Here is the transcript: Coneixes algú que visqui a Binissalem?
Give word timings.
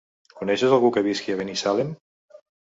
Coneixes 0.37 0.73
algú 0.77 0.89
que 0.95 1.03
visqui 1.09 1.35
a 1.35 1.37
Binissalem? 1.43 1.93